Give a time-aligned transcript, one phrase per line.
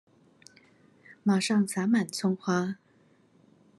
[1.23, 2.79] 馬上灑滿蔥花